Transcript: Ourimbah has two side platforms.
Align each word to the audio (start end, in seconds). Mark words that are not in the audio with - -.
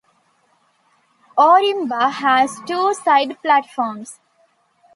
Ourimbah 1.37 2.11
has 2.11 2.59
two 2.65 2.91
side 2.95 3.39
platforms. 3.43 4.19